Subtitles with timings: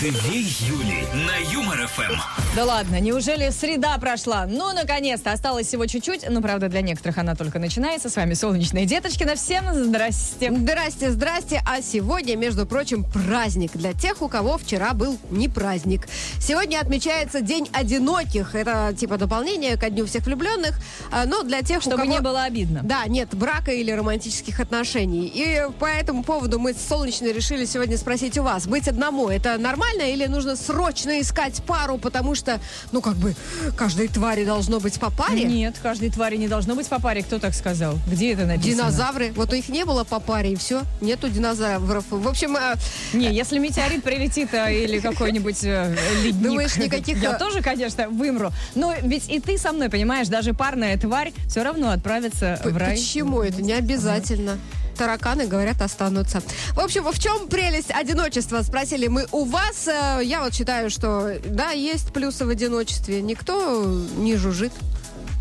[0.00, 2.43] Две Юли на Юмор ФМ.
[2.54, 4.46] Да ладно, неужели среда прошла?
[4.46, 6.24] Ну, наконец-то, осталось всего чуть-чуть.
[6.30, 8.08] Ну, правда, для некоторых она только начинается.
[8.08, 9.34] С вами Солнечная Деточкина.
[9.34, 10.52] Всем здрасте.
[10.56, 11.60] Здрасте, здрасте.
[11.68, 16.06] А сегодня, между прочим, праздник для тех, у кого вчера был не праздник.
[16.38, 18.54] Сегодня отмечается День одиноких.
[18.54, 20.78] Это типа дополнение ко Дню всех влюбленных.
[21.10, 22.12] А, Но для тех, Чтобы кого...
[22.12, 22.82] не было обидно.
[22.84, 25.26] Да, нет брака или романтических отношений.
[25.26, 28.68] И по этому поводу мы с Солнечной решили сегодня спросить у вас.
[28.68, 32.43] Быть одному, это нормально или нужно срочно искать пару, потому что,
[32.92, 33.34] ну, как бы,
[33.76, 35.44] каждой твари должно быть по паре?
[35.44, 37.22] Нет, каждой твари не должно быть по паре.
[37.22, 37.98] Кто так сказал?
[38.06, 38.74] Где это написано?
[38.74, 39.32] Динозавры.
[39.34, 40.82] Вот у них не было по паре, и все.
[41.00, 42.04] Нету динозавров.
[42.10, 42.74] В общем, э,
[43.12, 46.42] Не, если метеорит прилетит а, или какой-нибудь э, ледник.
[46.42, 48.52] Думаешь, никаких, Я э, тоже, конечно, вымру.
[48.74, 52.76] Но ведь и ты со мной, понимаешь, даже парная тварь все равно отправится п- в
[52.76, 52.96] рай.
[52.96, 53.62] почему это?
[53.62, 54.58] Не обязательно.
[54.94, 56.42] Тараканы, говорят, останутся.
[56.74, 58.62] В общем, в чем прелесть одиночества?
[58.62, 59.88] Спросили мы у вас.
[59.88, 63.20] Э, Я вот считаю, что да, есть плюсы в одиночестве.
[63.22, 63.84] Никто
[64.16, 64.72] не жужжит.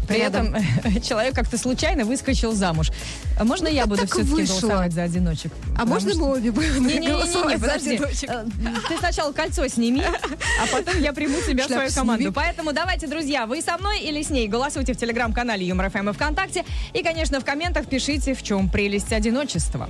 [0.08, 0.54] При рядом.
[0.56, 2.92] этом человек как-то случайно выскочил замуж.
[3.40, 4.60] А можно я буду так все-таки вышло.
[4.60, 5.52] голосовать за одиночек?
[5.78, 7.96] А можно что- мы обе будем Не-не-не, голосовать за подожди.
[7.96, 8.30] одиночек?
[8.30, 8.46] Э,
[8.90, 12.24] Ты сначала кольцо сними, а потом я приму тебя в свою команду.
[12.24, 12.34] сними.
[12.34, 14.48] Поэтому давайте, друзья, вы со мной или с ней?
[14.48, 16.66] Голосуйте в телеграм-канале Юмор ФМ и ВКонтакте.
[16.94, 19.90] И, конечно, в комментах пишите, в чем прелесть одиночества.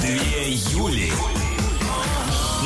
[0.00, 1.12] Две Юли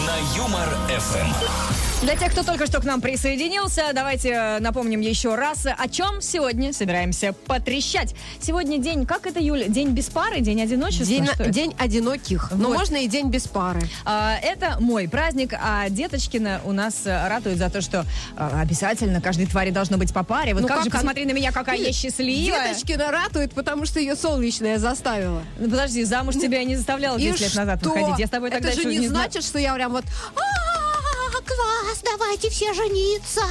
[0.06, 1.85] на Юмор ФМ.
[2.02, 6.20] Для тех, кто только что к нам присоединился, давайте э, напомним еще раз, о чем
[6.20, 8.14] сегодня собираемся потрещать.
[8.40, 9.66] Сегодня день, как это, Юля?
[9.66, 11.06] День без пары, день одиночества?
[11.06, 12.50] День, день одиноких.
[12.52, 12.76] Но Вот.
[12.76, 13.80] можно и день без пары.
[14.04, 18.04] А, Это мой праздник, а Деточкина у нас э, ратует за то, что
[18.36, 20.52] э, обязательно каждой твари должно быть по паре.
[20.52, 22.68] Вот Ну как, как же, она- посмотри на меня, какая я счастливая.
[22.68, 25.42] Деточкина ратует, потому что ее солнечная заставила.
[25.58, 28.18] Ну, подожди, замуж тебя я не заставляла 10 И лет назад выходить.
[28.18, 30.04] Я с тобой тогда Это же не зна- значит, что я прям вот
[30.36, 30.65] «А,
[31.44, 33.42] класс, давайте все жениться.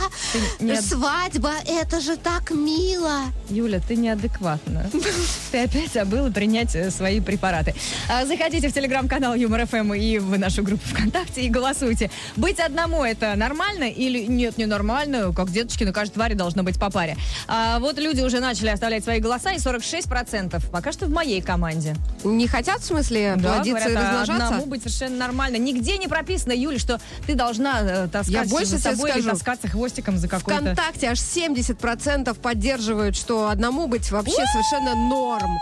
[0.60, 3.22] Не- Свадьба, это же так мило.
[3.50, 4.90] Юля, ты неадекватна.
[5.52, 7.74] Ты опять забыла принять э, свои препараты.
[8.10, 12.10] А, Заходите в телеграм-канал Юмор ФМ и в нашу группу ВКонтакте и голосуйте.
[12.36, 15.32] Быть одному это нормально или нет, не нормально?
[15.34, 17.16] Как деточки, на каждой твари должно быть по паре.
[17.48, 21.96] А вот люди уже начали оставлять свои голоса, и 46% пока что в моей команде.
[22.24, 24.46] Не хотят, в смысле, Да, плодиться и говорят, а размножаться?
[24.48, 25.58] одному быть совершенно нормально.
[25.58, 29.30] Нигде не прописано, Юля, что ты должна э, таскать Я больше за собой или скажу.
[29.36, 30.62] таскаться хвостиком за какой-то...
[30.62, 35.58] ВКонтакте аж 70% поддерживают, что одному быть вообще совершенно норм.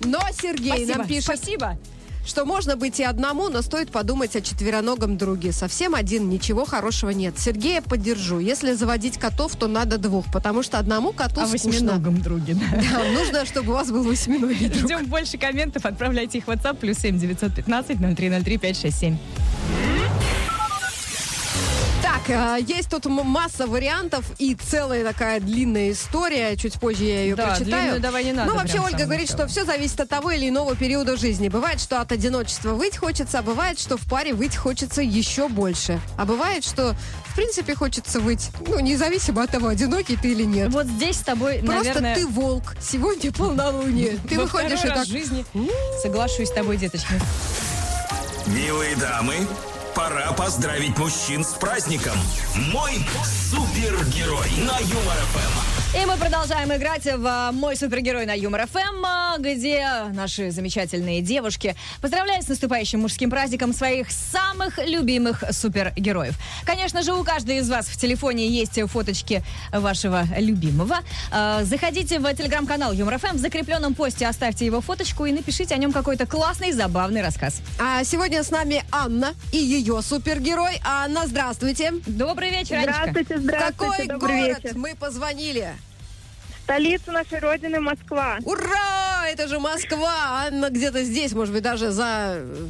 [0.00, 1.78] Но Сергей Спасибо, нам пишет, спасибо.
[2.26, 5.52] что можно быть и одному, но стоит подумать о четвероногом друге.
[5.52, 7.38] Совсем один, ничего хорошего нет.
[7.38, 8.38] Сергея поддержу.
[8.38, 11.70] Если заводить котов, то надо двух, потому что одному коту О скучно.
[11.70, 12.82] восьминогом друге, да.
[12.92, 14.84] Да, нужно, чтобы у вас был восьминогий друг.
[14.84, 19.16] Ждем больше комментов, отправляйте их в WhatsApp, плюс 7 915 0303 567.
[22.02, 26.56] Так, э, есть тут масса вариантов и целая такая длинная история.
[26.56, 27.66] Чуть позже я ее Да, прочитаю.
[27.70, 29.48] длинную давай не надо Ну, вообще, Ольга говорит, начала.
[29.48, 31.48] что все зависит от того или иного периода жизни.
[31.48, 36.00] Бывает, что от одиночества выть хочется, а бывает, что в паре выть хочется еще больше.
[36.16, 36.94] А бывает, что
[37.26, 40.72] в принципе хочется выть, ну, независимо от того, одинокий ты или нет.
[40.72, 42.74] Вот здесь с тобой, Просто наверное, ты волк.
[42.80, 44.18] Сегодня полнолуние.
[44.28, 45.06] Ты во выходишь и так...
[45.06, 45.44] жизни
[46.02, 47.14] соглашусь с тобой, деточка.
[48.46, 49.34] Милые дамы,
[49.96, 52.16] пора поздравить мужчин с праздником.
[52.70, 52.92] Мой
[53.24, 55.75] супергерой на Юмор ФМ.
[55.96, 61.22] И мы продолжаем играть в а, «Мой супергерой» на Юмор ФМ, а, где наши замечательные
[61.22, 66.34] девушки поздравляют с наступающим мужским праздником своих самых любимых супергероев.
[66.66, 69.42] Конечно же, у каждой из вас в телефоне есть фоточки
[69.72, 70.98] вашего любимого.
[71.32, 75.78] А, Заходите в телеграм-канал Юмор ФМ, в закрепленном посте оставьте его фоточку и напишите о
[75.78, 77.62] нем какой-то классный, забавный рассказ.
[77.80, 80.78] А сегодня с нами Анна и ее супергерой.
[80.84, 81.94] Анна, здравствуйте.
[82.06, 82.92] Добрый вечер, Анечка.
[83.08, 84.76] Здравствуйте, В здравствуйте, какой добрый город вечер.
[84.76, 85.70] мы позвонили?
[86.66, 88.38] Столица нашей Родины Москва.
[88.44, 89.28] Ура!
[89.28, 90.46] Это же Москва!
[90.48, 92.66] Анна где-то здесь, может быть, даже за э,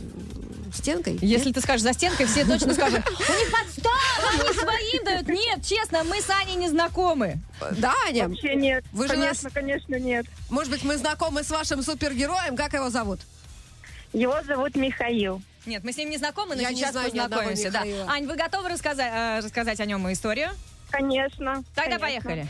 [0.75, 1.19] стенкой.
[1.23, 5.29] Если ты скажешь за стенкой, все точно скажут, у них подстава, они своим дают.
[5.29, 7.39] Нет, честно, мы с Аней не знакомы.
[7.79, 8.29] Да, Аня?
[8.29, 8.85] Вообще нет.
[8.93, 10.27] Вы же конечно, нас- конечно, нет.
[10.51, 12.55] Может быть, мы знакомы с вашим супергероем?
[12.55, 13.21] Как его зовут?
[14.13, 15.41] Его зовут Михаил.
[15.65, 17.71] Нет, мы с ним не знакомы, но Я не сейчас знаю ни одного познакомимся.
[17.71, 18.13] Да.
[18.13, 20.51] Ань, вы готовы рассказать, э, рассказать о нем историю?
[20.91, 21.65] Конечно.
[21.75, 22.29] Тогда конечно.
[22.29, 22.49] поехали.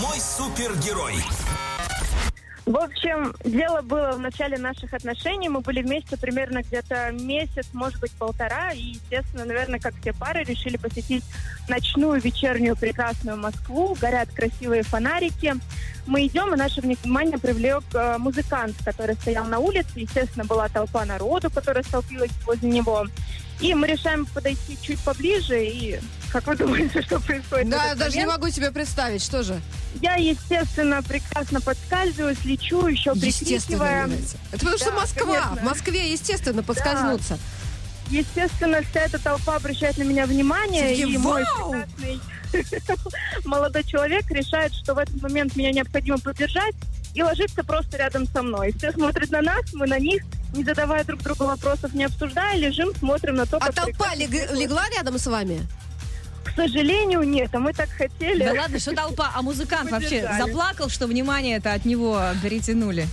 [0.00, 1.14] Мой супергерой.
[2.70, 5.48] В общем, дело было в начале наших отношений.
[5.48, 8.70] Мы были вместе примерно где-то месяц, может быть, полтора.
[8.72, 11.24] И, естественно, наверное, как все пары, решили посетить
[11.68, 13.96] ночную, вечернюю, прекрасную Москву.
[14.00, 15.54] Горят красивые фонарики.
[16.06, 19.90] Мы идем, и наше внимание привлек э, музыкант, который стоял на улице.
[19.96, 23.06] Естественно, была толпа народу, которая столпилась возле него.
[23.60, 25.98] И мы решаем подойти чуть поближе, и
[26.32, 27.68] как вы думаете, что происходит?
[27.70, 28.40] Да, этот даже не момент?
[28.42, 29.60] могу себе представить, что же.
[30.00, 34.06] Я, естественно, прекрасно подскальзываюсь, лечу, еще прикрикивая.
[34.52, 35.26] Это потому что Да, Москва.
[35.26, 35.56] конечно.
[35.56, 37.38] В Москве, естественно, подскользнуться.
[38.08, 42.20] Естественно, вся эта толпа обращает на меня внимание, Такие, и мой «Вау!» прекрасный
[43.44, 46.74] молодой человек решает, что в этот момент меня необходимо поддержать
[47.14, 48.72] и ложится просто рядом со мной.
[48.76, 50.22] Все смотрят на нас, мы на них,
[50.52, 54.22] не задавая друг другу вопросов, не обсуждая, лежим, смотрим на то, А как толпа прекрасно
[54.22, 55.60] лег- легла рядом с вами?
[56.44, 58.44] К сожалению, нет, а мы так хотели.
[58.44, 63.06] Да ладно, что толпа, а музыкант вообще заплакал, что внимание это от него перетянули.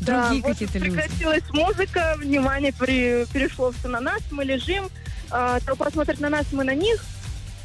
[0.00, 0.96] Да, Другие вот какие-то люди.
[0.96, 4.90] прекратилась музыка, внимание при- перешло все на нас, мы лежим,
[5.30, 7.02] э, толпа смотрит на нас, мы на них.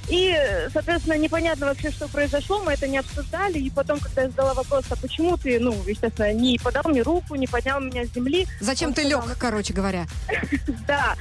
[0.10, 0.36] И,
[0.74, 3.60] соответственно, непонятно вообще, что произошло, мы это не обсуждали.
[3.60, 7.36] И потом, когда я задала вопрос, а почему ты, ну, естественно, не подал мне руку,
[7.36, 10.08] не поднял меня с земли, Зачем Он ты сказал, лег, короче говоря?
[10.88, 11.16] да,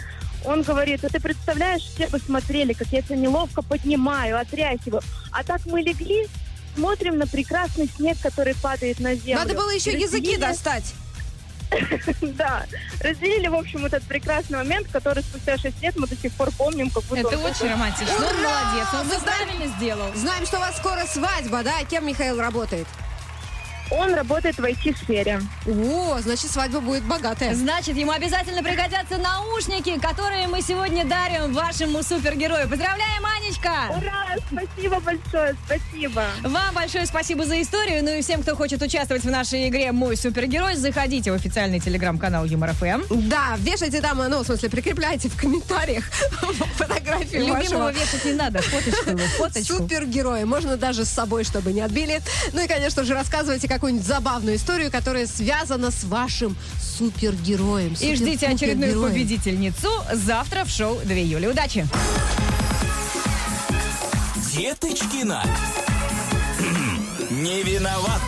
[0.44, 5.02] он говорит, а ты представляешь, все бы смотрели, как я тебя неловко поднимаю, отряхиваю.
[5.32, 6.26] А так мы легли,
[6.74, 9.40] смотрим на прекрасный снег, который падает на землю.
[9.40, 10.94] Надо было еще языки Разделили- достать.
[12.22, 12.64] Да,
[13.00, 16.88] разделили, в общем, этот прекрасный момент, который спустя 6 лет мы до сих пор помним,
[16.90, 17.20] как будто...
[17.20, 18.14] Это очень романтично.
[18.16, 18.32] Он Ура!
[18.34, 20.14] молодец, он правильно сделал.
[20.14, 21.84] Знаем, что у вас скоро свадьба, да?
[21.84, 22.86] Кем Михаил работает?
[23.90, 25.40] Он работает в IT-сфере.
[25.66, 27.54] О, значит, свадьба будет богатая.
[27.54, 32.68] Значит, ему обязательно пригодятся наушники, которые мы сегодня дарим вашему супергерою.
[32.68, 33.72] Поздравляем, Анечка!
[33.90, 34.36] Ура!
[34.50, 36.24] Спасибо большое, спасибо.
[36.42, 38.04] Вам большое спасибо за историю.
[38.04, 42.44] Ну и всем, кто хочет участвовать в нашей игре «Мой супергерой», заходите в официальный телеграм-канал
[42.44, 43.02] Юмор ФМ.
[43.10, 46.04] Да, вешайте там, ну, в смысле, прикрепляйте в комментариях
[46.76, 49.76] фотографию Любимого вашего вешать не надо, фоточку его, фоточку.
[49.76, 50.46] супергероя.
[50.46, 52.20] Можно даже с собой, чтобы не отбили.
[52.52, 57.94] Ну и, конечно же, рассказывайте какую-нибудь забавную историю, которая связана с вашим супергероем.
[58.00, 61.48] И ждите очередную победительницу завтра в шоу 2 июля.
[61.48, 61.86] Удачи!
[64.52, 65.44] Деточкина.
[67.30, 68.20] Не виноват.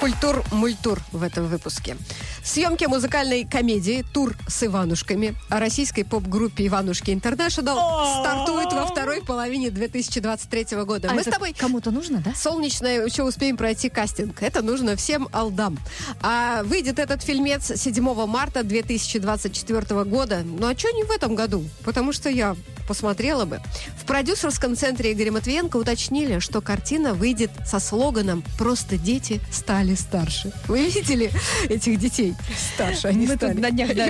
[0.00, 1.96] Культур-мультур в этом выпуске.
[2.44, 7.78] Съемки музыкальной комедии «Тур с Иванушками» о российской поп-группе «Иванушки Интернешнл»
[8.20, 11.08] стартует во второй половине 2023 года.
[11.08, 12.34] А Мы с тобой кому-то нужно, да?
[12.34, 14.42] Солнечное еще успеем пройти кастинг.
[14.42, 15.78] Это нужно всем алдам.
[16.20, 20.42] А выйдет этот фильмец 7 марта 2024 года.
[20.44, 21.64] Ну а что не в этом году?
[21.84, 22.56] Потому что я
[22.88, 23.60] посмотрела бы.
[23.96, 30.52] В продюсерском центре Игоря Матвиенко уточнили, что картина выйдет со слоганом «Просто дети стали старше».
[30.66, 31.30] Вы видели
[31.68, 32.31] этих детей?
[32.74, 33.52] Старше они мы стали.
[33.52, 34.06] тут на днях, да.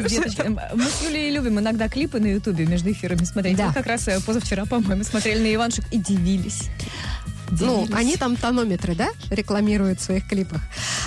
[0.75, 3.57] Мы с Юлей любим иногда клипы на Ютубе между эфирами смотреть.
[3.57, 3.69] Да.
[3.69, 6.71] Мы как раз э, позавчера, по-моему, смотрели на Иваншек и дивились.
[7.61, 7.95] Ну, Дивились.
[7.95, 10.61] они там тонометры, да, рекламируют в своих клипах.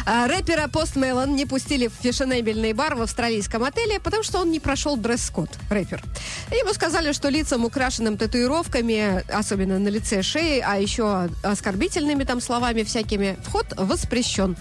[0.06, 4.52] А, рэпера Пост Мелон не пустили в фешенебельный бар в австралийском отеле, потому что он
[4.52, 6.04] не прошел дресс-код, рэпер.
[6.52, 12.84] Ему сказали, что лицам, украшенным татуировками, особенно на лице шеи, а еще оскорбительными там словами
[12.84, 14.56] всякими, вход воспрещен.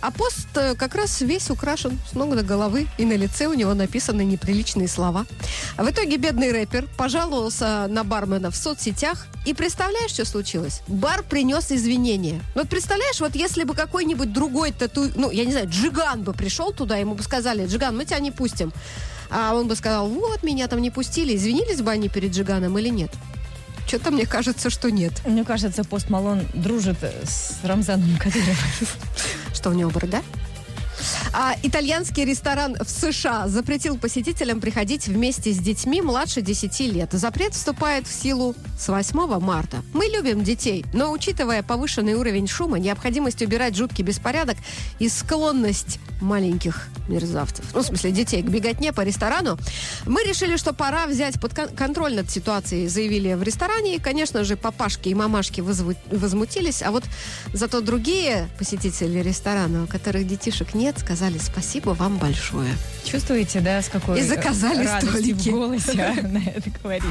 [0.00, 3.54] А пост э, как раз весь украшен с ног до головы, и на лице у
[3.54, 5.26] него написаны неприличные слова.
[5.76, 10.82] В итоге бедный рэпер пожаловался на бармена в соцсетях, и представляешь, что случилось?
[10.86, 12.40] Бар принес извинения.
[12.54, 15.10] Вот представляешь, вот если бы какой-нибудь другой тату...
[15.16, 18.30] Ну, я не знаю, Джиган бы пришел туда, ему бы сказали, Джиган, мы тебя не
[18.30, 18.72] пустим.
[19.30, 21.34] А он бы сказал, вот, меня там не пустили.
[21.34, 23.10] Извинились бы они перед Джиганом или нет?
[23.86, 25.12] Что-то мне кажется, что нет.
[25.24, 28.54] Мне кажется, Пост Малон дружит э, с Рамзаном Кадыровым.
[29.54, 30.22] Что у него борода?
[31.32, 37.10] А итальянский ресторан в США запретил посетителям приходить вместе с детьми младше 10 лет.
[37.12, 39.78] Запрет вступает в силу с 8 марта.
[39.92, 44.56] Мы любим детей, но учитывая повышенный уровень шума, необходимость убирать жуткий беспорядок
[44.98, 49.56] и склонность маленьких мерзавцев, ну, в смысле детей, к беготне по ресторану,
[50.04, 53.96] мы решили, что пора взять под кон- контроль над ситуацией, заявили в ресторане.
[53.96, 57.04] И, конечно же, папашки и мамашки возмутились, а вот
[57.52, 62.74] зато другие посетители ресторана, у которых детишек нет, сказали спасибо вам большое.
[63.04, 65.48] Чувствуете, да, с какой И заказали столики.
[65.48, 67.04] в голосе она это говорит.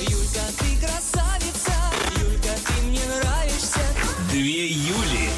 [0.00, 1.72] Юлька, ты красавица,
[2.20, 3.80] Юлька, ты мне нравишься.
[4.30, 5.28] Две Юли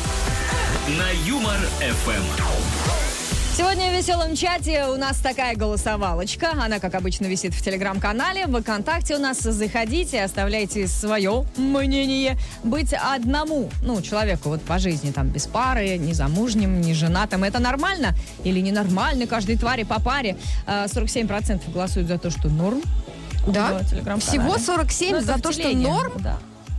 [0.99, 2.68] на Юмор ФМ.
[3.59, 6.53] Сегодня в веселом чате у нас такая голосовалочка.
[6.53, 8.47] Она, как обычно, висит в телеграм-канале.
[8.47, 12.39] В ВКонтакте у нас заходите, оставляйте свое мнение.
[12.63, 17.59] Быть одному, ну, человеку вот по жизни, там, без пары, не замужним, не женатым, это
[17.59, 19.27] нормально или ненормально?
[19.27, 20.37] Каждой твари по паре.
[20.65, 22.81] А, 47% голосуют за то, что норм.
[23.49, 23.81] Да?
[24.21, 26.13] Всего 47 Ну, за то, что норм?
[26.19, 26.39] Да.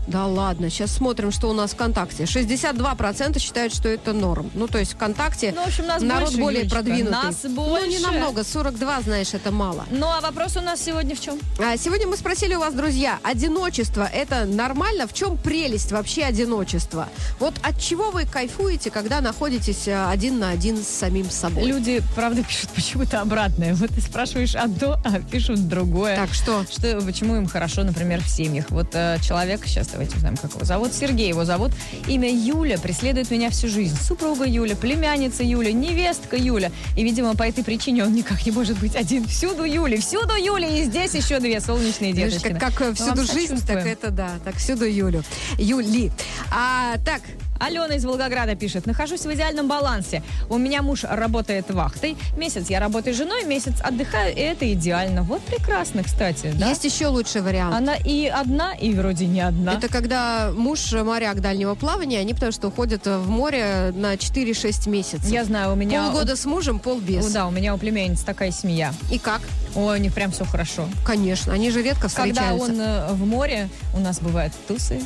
[0.10, 2.24] Да ладно, сейчас смотрим, что у нас ВКонтакте.
[2.24, 4.50] 62% считают, что это норм.
[4.56, 7.12] Ну, то есть ВКонтакте Ну, в общем, нас народ больше, более Юлечка, продвинутый.
[7.12, 8.02] нас Ну, не больше.
[8.02, 9.86] намного, 42, знаешь, это мало.
[9.92, 11.38] Ну, а вопрос у нас сегодня в чем?
[11.60, 15.06] А сегодня мы спросили у вас, друзья, одиночество это нормально?
[15.08, 17.08] В чем прелесть вообще одиночества?
[17.40, 21.66] Вот от чего вы кайфуете, когда находитесь э, один на один с самим собой?
[21.66, 23.76] Люди, правда, пишут почему-то обратное.
[23.76, 26.16] Вот ты спрашиваешь одно, а пишут другое.
[26.16, 26.66] Так что?
[26.72, 28.66] Что, почему им хорошо, например, в семьях?
[28.70, 30.94] Вот э, человек, сейчас давайте узнаем, как его зовут.
[30.94, 31.72] Сергей его зовут.
[32.08, 33.98] Имя Юля преследует меня всю жизнь.
[34.02, 36.72] Супруга Юля, племянница Юля, невестка Юля.
[36.96, 39.28] И, видимо, по этой причине он никак не может быть один.
[39.28, 40.70] Всюду Юля, всюду Юля.
[40.70, 42.54] И здесь еще две солнечные деточки.
[42.54, 45.22] как, как, э, Мы всюду жизнь, так это да, так всюду Юлю.
[45.58, 46.12] Юли.
[46.50, 47.22] А, так,
[47.60, 48.86] Алена из Волгограда пишет.
[48.86, 50.24] Нахожусь в идеальном балансе.
[50.50, 52.16] У меня муж работает вахтой.
[52.38, 55.24] Месяц я работаю женой, месяц отдыхаю, и это идеально.
[55.24, 56.54] Вот прекрасно, кстати.
[56.56, 56.70] Да?
[56.70, 57.76] есть еще лучший вариант.
[57.76, 59.74] Она и одна, и вроде не одна.
[59.74, 65.30] Это когда муж моряк дальнего плавания, они потому что уходят в море на 4-6 месяцев.
[65.30, 66.06] Я знаю, у меня...
[66.06, 67.32] Полгода с мужем, пол без.
[67.32, 68.94] Да, у меня у племянницы такая семья.
[69.12, 69.42] И как?
[69.76, 70.88] Ой, у них прям все хорошо.
[71.06, 72.72] Конечно, они же редко Когда встречаются.
[72.72, 75.02] он э, в море, у нас бывают тусы.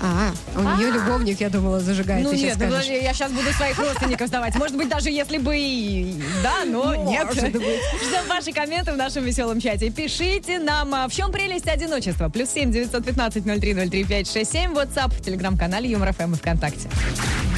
[0.00, 2.24] А, у нее любовник, я думала, зажигает.
[2.24, 4.54] ну нет, ну, я сейчас буду своих родственников сдавать.
[4.54, 7.32] Может быть, даже если бы и да, но нет.
[7.32, 9.90] Ждем ваши комменты в нашем веселом чате.
[9.90, 12.28] Пишите нам, а, в чем прелесть одиночества.
[12.28, 14.72] Плюс семь девятьсот пятнадцать ноль три ноль три пять шесть семь.
[14.72, 16.88] WhatsApp в телеграм-канале Юмор ФМ и ВКонтакте.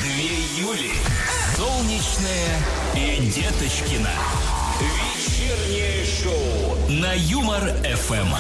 [0.03, 0.93] Две Юли.
[1.57, 2.59] Солнечная
[2.97, 4.11] и Деточкина.
[4.81, 8.35] Вечернее шоу на Юмор ФМ.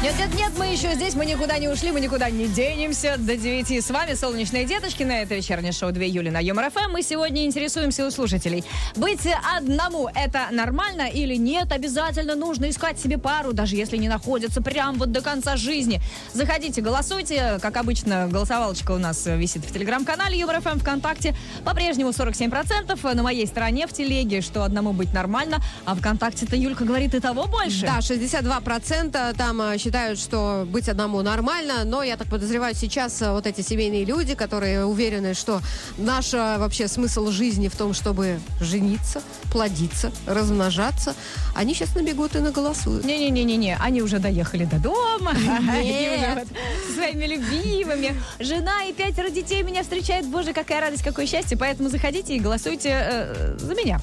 [0.00, 3.16] Нет, нет, нет, мы еще здесь, мы никуда не ушли, мы никуда не денемся.
[3.18, 6.92] До 9 с вами «Солнечные деточки» на это вечернее шоу 2 июля на Юмор ФМ.
[6.92, 8.62] Мы сегодня интересуемся у слушателей.
[8.94, 9.26] Быть
[9.56, 11.72] одному– это нормально или нет?
[11.72, 16.00] Обязательно нужно искать себе пару, даже если не находится прям вот до конца жизни.
[16.32, 17.58] Заходите, голосуйте.
[17.60, 21.34] Как обычно, голосовалочка у нас висит в телеграм-канале Юмор ФМ ВКонтакте.
[21.64, 25.58] По-прежнему 47% на моей стороне в телеге, что одному быть нормально.
[25.84, 27.80] А ВКонтакте-то Юлька говорит и того больше.
[27.80, 33.32] Да, 62% там э, считают, что быть одному нормально, но я так подозреваю, сейчас э,
[33.32, 35.62] вот эти семейные люди, которые уверены, что
[35.96, 41.14] наш э, вообще смысл жизни в том, чтобы жениться, плодиться, размножаться,
[41.54, 43.02] они сейчас набегут и наголосуют.
[43.06, 45.30] Не-не-не-не, они уже доехали до дома.
[45.70, 46.46] Они уже
[46.86, 48.14] со своими любимыми.
[48.40, 50.26] Жена и пятеро детей меня встречают.
[50.26, 51.56] Боже, какая радость, какое счастье.
[51.56, 54.00] Поэтому заходите и голосуйте э, за меня.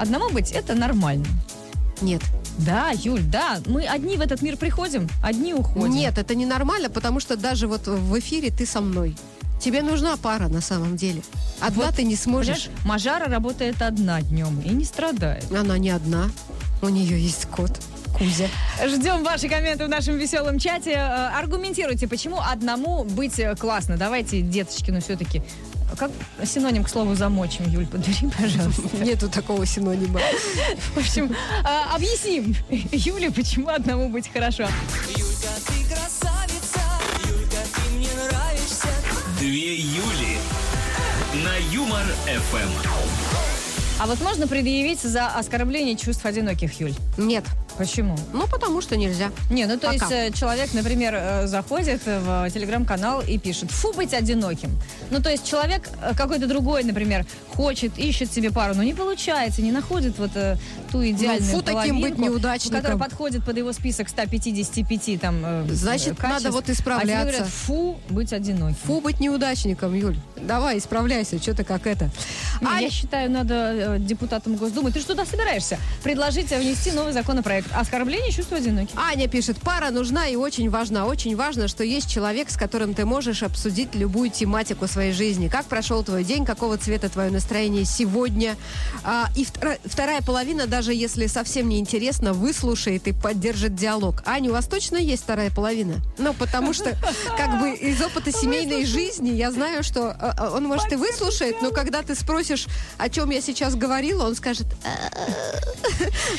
[0.00, 1.26] Одному быть это нормально.
[2.00, 2.22] Нет.
[2.58, 3.58] Да, Юль, да.
[3.66, 5.94] Мы одни в этот мир приходим, одни уходим.
[5.94, 9.16] Нет, это не нормально, потому что даже вот в эфире ты со мной.
[9.60, 11.22] Тебе нужна пара на самом деле.
[11.60, 12.70] Одна Вот, ты не сможешь.
[12.84, 15.44] Мажара работает одна днем и не страдает.
[15.52, 16.30] Она не одна.
[16.80, 17.70] У нее есть кот.
[18.16, 18.48] Кузя.
[18.86, 20.92] Ждем ваши комменты в нашем веселом чате.
[20.92, 23.96] Э, Аргументируйте, почему одному быть э, классно.
[23.98, 25.42] Давайте, деточки, ну все-таки...
[25.96, 26.10] Как
[26.44, 28.82] синоним к слову замочим, Юль, подбери, пожалуйста.
[29.04, 30.20] Нету такого синонима.
[30.94, 32.54] В общем, э, объясним
[32.92, 34.64] Юле, почему одному быть хорошо.
[35.08, 36.80] Юлька, ты красавица,
[37.28, 38.88] Юлька, ты мне нравишься.
[39.38, 40.38] Две Юли
[41.44, 42.70] на Юмор ФМ.
[44.00, 46.94] А вот можно предъявить за оскорбление чувств одиноких, Юль?
[47.18, 47.44] Нет.
[47.80, 48.14] Почему?
[48.34, 49.30] Ну, потому что нельзя.
[49.50, 50.06] Не, ну то Пока.
[50.14, 54.70] есть э, человек, например, э, заходит в телеграм-канал и пишет «фу, быть одиноким».
[55.10, 57.24] Ну то есть человек э, какой-то другой, например,
[57.56, 60.56] хочет, ищет себе пару, но не получается, не находит вот э,
[60.92, 62.76] ту идеальную Ну, фу, таким быть неудачником.
[62.82, 66.44] Которая подходит под его список 155 там э, Значит, э, качеств.
[66.44, 67.20] надо вот А исправляться.
[67.22, 68.76] говорят «фу, быть одиноким».
[68.84, 70.16] Фу, быть неудачником, Юль.
[70.36, 72.10] Давай, исправляйся, что ты как это.
[72.60, 74.90] Не, Аня- Я считаю, надо э, депутатам Госдумы.
[74.92, 75.78] Ты что туда собираешься?
[76.02, 77.69] Предложить э, внести новый законопроект.
[77.74, 78.96] Оскорбление чувства одиноких.
[78.96, 81.06] Аня пишет, пара нужна и очень важна.
[81.06, 85.48] Очень важно, что есть человек, с которым ты можешь обсудить любую тематику своей жизни.
[85.48, 88.56] Как прошел твой день, какого цвета твое настроение сегодня.
[89.04, 94.22] А, и втора- вторая половина, даже если совсем не интересно, выслушает и поддержит диалог.
[94.26, 95.94] Аня, у вас точно есть вторая половина?
[96.18, 96.96] Ну, потому что,
[97.36, 101.62] как бы, из опыта семейной жизни я знаю, что а, а, он, может, и выслушает,
[101.62, 102.66] но когда ты спросишь,
[102.98, 104.90] о чем я сейчас говорила, он скажет, «А,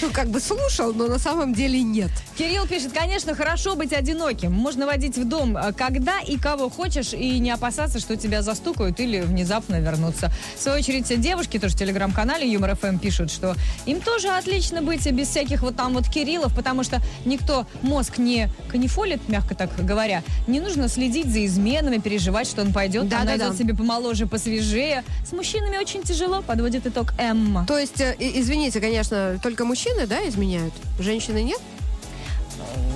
[0.01, 2.09] ну, как бы слушал, но на самом деле нет.
[2.37, 4.53] Кирилл пишет, конечно, хорошо быть одиноким.
[4.53, 8.99] Можно водить в дом э, когда и кого хочешь, и не опасаться, что тебя застукают
[8.99, 10.31] или внезапно вернутся.
[10.57, 15.05] В свою очередь, девушки тоже в телеграм-канале Юмор ФМ пишут, что им тоже отлично быть
[15.11, 20.23] без всяких вот там вот Кириллов, потому что никто мозг не канифолит, мягко так говоря.
[20.47, 23.45] Не нужно следить за изменами, переживать, что он пойдет, там Да-да-да.
[23.45, 25.03] найдет себе помоложе, посвежее.
[25.27, 27.65] С мужчинами очень тяжело, подводит итог Эмма.
[27.67, 30.73] То есть, э, извините, конечно, только мужчины, да, изменяют?
[31.01, 31.59] Женщины нет?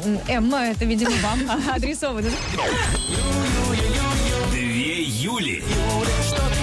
[0.05, 1.39] М, Эмма, это, видимо, вам
[1.73, 2.29] адресовано.
[4.51, 5.63] Две Юли.
[5.63, 6.54] На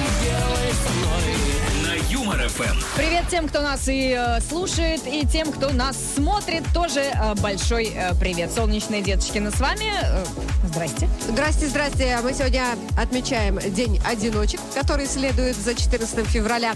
[2.33, 2.77] Юмор ФМ.
[2.97, 6.63] Привет тем, кто нас и э, слушает, и тем, кто нас смотрит.
[6.73, 8.51] Тоже э, большой э, привет.
[8.51, 9.93] Солнечные деточкины с вами.
[10.03, 10.25] Э,
[10.67, 11.11] здрасте.
[11.29, 12.19] Здрасте, здрасте.
[12.23, 12.65] Мы сегодня
[12.97, 16.73] отмечаем День одиночек, который следует за 14 февраля.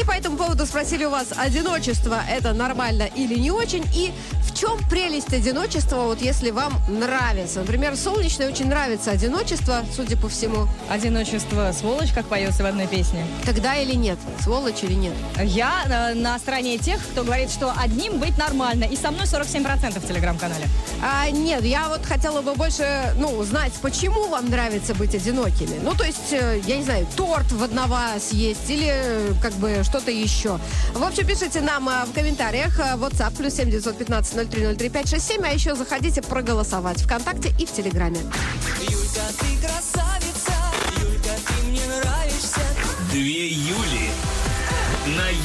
[0.00, 3.84] И по этому поводу спросили у вас, одиночество это нормально или не очень?
[3.94, 4.12] И
[4.44, 7.60] в чем прелесть одиночества, вот если вам нравится?
[7.60, 10.68] Например, Солнечной очень нравится одиночество, судя по всему.
[10.88, 13.24] Одиночество сволочь, как поется в одной песне.
[13.44, 14.18] Тогда или нет?
[14.40, 14.99] Сволочь или нет?
[15.42, 18.84] Я э, на стороне тех, кто говорит, что одним быть нормально.
[18.84, 20.66] И со мной 47% в телеграм-канале.
[21.02, 25.78] А, нет, я вот хотела бы больше, ну, узнать, почему вам нравится быть одинокими.
[25.82, 29.82] Ну, то есть, э, я не знаю, торт в одного съесть или э, как бы
[29.84, 30.58] что-то еще.
[30.94, 35.48] В общем, пишите нам э, в комментариях э, WhatsApp плюс 7 915 0303 567, а
[35.48, 38.18] еще заходите проголосовать ВКонтакте и в Телеграме.
[38.80, 40.52] Юлька, ты красавица,
[41.00, 42.60] Юлька, ты мне нравишься.
[43.10, 44.09] Две Юли.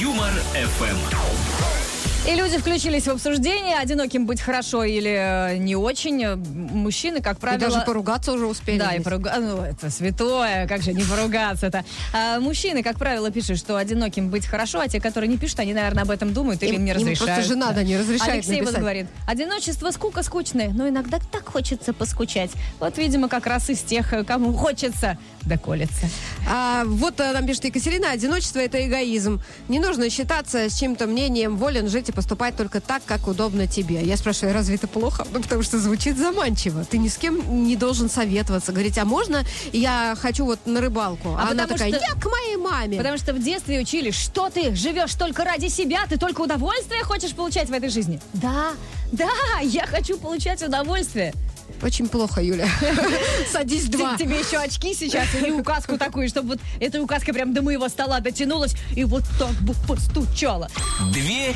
[0.05, 2.29] Юмор ФМ.
[2.29, 5.09] И люди включились в обсуждение, одиноким быть хорошо или
[5.53, 6.35] э, не очень.
[6.35, 7.69] Мужчины, как И правило...
[7.71, 8.77] даже поругаться уже успели.
[8.77, 9.41] Да, и поругаться.
[9.41, 11.83] Ну, это святое, как же не поругаться-то.
[12.13, 15.73] А, мужчины, как правило, пишут, что одиноким быть хорошо, а те, которые не пишут, они,
[15.73, 17.33] наверное, об этом думают или Им- им не им разрешают.
[17.33, 18.79] просто жена, да, не разрешает Алексей вот написать.
[18.81, 22.51] говорит, одиночество скука скучная, но иногда так хочется поскучать.
[22.79, 26.09] Вот, видимо, как раз из тех, э, кому хочется, доколется.
[26.49, 29.41] А, вот э, нам пишет Екатерина, одиночество это эгоизм.
[29.67, 34.01] Не нужно считаться с чьим-то мнением, волен жить и поступать только так, как удобно тебе.
[34.03, 35.25] Я спрашиваю, разве это плохо?
[35.31, 36.83] Ну, потому что звучит заманчиво.
[36.85, 38.71] Ты ни с кем не должен советоваться.
[38.71, 41.29] Говорить, а можно я хочу вот на рыбалку?
[41.37, 42.97] А, А она такая, что- я к моей маме.
[42.97, 47.33] Потому что в детстве учили, что ты живешь только ради себя, ты только удовольствие хочешь
[47.33, 48.19] получать в этой жизни.
[48.33, 48.71] Да,
[49.11, 49.29] да,
[49.61, 51.33] я хочу получать удовольствие.
[51.81, 52.67] Очень плохо, Юля.
[53.51, 54.17] Садись два.
[54.17, 58.19] Тебе еще очки сейчас или указку такую, чтобы вот эта указка прям до моего стола
[58.19, 60.69] дотянулась и вот так бы постучала.
[61.11, 61.49] Две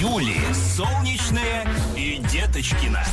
[0.00, 0.36] Юли.
[0.76, 3.04] Солнечная и Деточкина.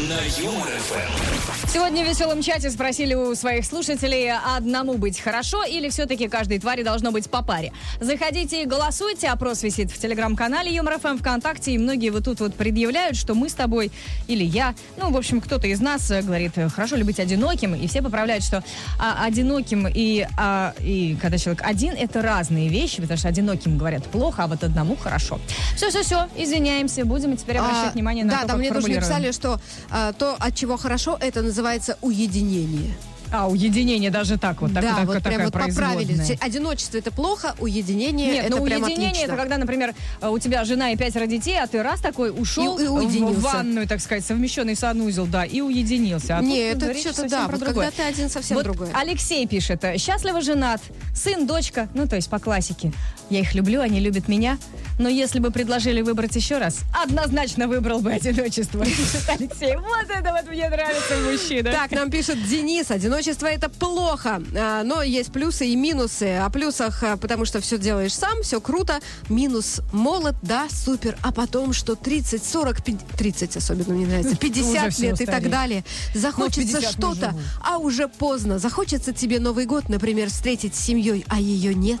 [0.00, 1.68] На Юмор ФМ.
[1.68, 6.82] Сегодня в веселом чате спросили у своих слушателей, одному быть хорошо или все-таки каждой твари
[6.82, 7.72] должно быть по паре.
[8.00, 12.54] Заходите и голосуйте, опрос висит в телеграм-канале Юмор ФМ ВКонтакте, и многие вот тут вот
[12.54, 13.90] предъявляют, что мы с тобой
[14.28, 17.74] или я, ну, в общем, кто-то из нас э, говорит, э, хорошо ли быть одиноким,
[17.74, 18.62] и все поправляют, что
[18.98, 24.04] а, одиноким и, а, и когда человек один, это разные вещи, потому что одиноким говорят
[24.04, 25.38] плохо, а вот одному хорошо.
[25.76, 29.32] Все-все-все, извиняемся, будем теперь обращать А, внимание на да, то, там как мне тоже написали,
[29.32, 29.60] что
[29.90, 32.94] а, то, от чего хорошо, это называется уединение.
[33.36, 36.16] А, уединение даже так вот, так, да, так- вот такая прям вот поправили.
[36.40, 39.26] Одиночество это плохо, уединение Нет, это ну прям уединение отлично.
[39.32, 42.78] это когда, например, э, у тебя жена и пятеро детей, а ты раз такой ушел
[42.78, 43.40] И- и уединился.
[43.40, 46.36] в ванную, так сказать, совмещенный санузел, да, и уединился.
[46.36, 47.90] А тут Не, это говоришь что-то да, вот другое.
[47.90, 48.90] когда ты один совсем Вот другое.
[48.94, 50.80] Алексей пишет, счастливо женат,
[51.14, 52.92] сын, дочка, ну то есть по классике.
[53.30, 54.58] Я их люблю, они любят меня,
[54.98, 58.84] но если бы предложили выбрать еще раз, однозначно выбрал бы одиночество.
[58.84, 61.72] Пишет Алексей, вот это вот мне нравится мужчина.
[61.72, 66.36] Так, нам пишет Денис, одиночество это плохо, А, но есть плюсы и минусы.
[66.36, 69.00] О плюсах, а, потому что все делаешь сам, все круто.
[69.28, 71.16] Минус молод, да, супер.
[71.22, 75.26] А потом, что 30, 40, 50, 30 особенно мне нравится, 50 Уже все лет и
[75.26, 75.84] так далее.
[76.14, 78.58] Захочется 50 не что-то, а уже поздно.
[78.58, 82.00] Захочется тебе Новый год, например, встретить с семьей, а ее нет.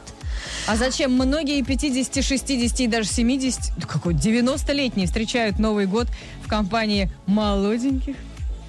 [0.66, 6.08] А зачем многие 50, 60 и даже 70, ну, какой 90-летние встречают Новый год
[6.44, 8.16] в компании молоденьких?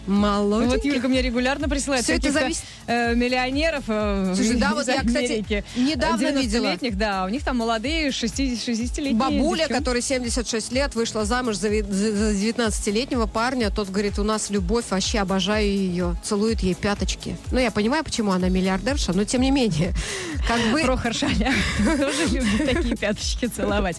[0.07, 0.75] Молоденький.
[0.75, 5.03] Вот Юлька мне регулярно присылает Всё это зависит- э, миллионеров э, Слушай, да, вот я,
[5.03, 5.43] кстати,
[5.75, 6.65] недавно видела.
[6.65, 9.79] 90-летних, да, у них там молодые 60-летние Бабуля, девчонки.
[9.79, 13.69] которой 76 лет, вышла замуж за за за 19-летнего парня.
[13.71, 16.15] Тот говорит, у нас любовь, вообще обожаю ее.
[16.23, 17.37] Целует ей пяточки.
[17.51, 19.93] Ну, я понимаю, почему она миллиардерша, но тем не менее.
[20.47, 20.81] Как бы...
[20.83, 21.53] Прохор Шаня
[21.85, 23.97] тоже любит такие пяточки целовать.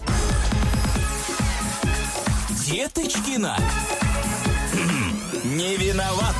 [2.65, 3.57] Деточкина.
[5.57, 6.35] Не виноват.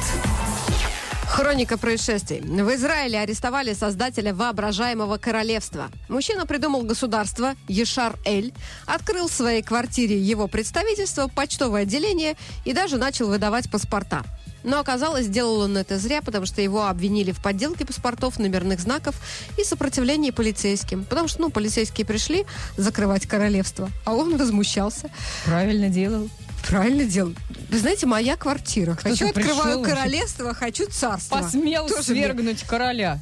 [1.23, 2.39] Хроника происшествий.
[2.39, 5.87] В Израиле арестовали создателя воображаемого королевства.
[6.07, 8.53] Мужчина придумал государство Ешар-Эль,
[8.85, 14.21] открыл в своей квартире его представительство, почтовое отделение и даже начал выдавать паспорта.
[14.63, 19.15] Но оказалось, сделал он это зря, потому что его обвинили в подделке паспортов, номерных знаков
[19.57, 21.05] и сопротивлении полицейским.
[21.05, 22.45] Потому что, ну, полицейские пришли
[22.77, 25.09] закрывать королевство, а он возмущался.
[25.43, 26.29] Правильно делал.
[26.67, 27.33] Правильно делал.
[27.69, 28.95] Вы знаете, моя квартира.
[28.95, 31.37] Хочу открываю королевство, хочу царство.
[31.37, 33.19] Посмел Тоже мне свергнуть короля.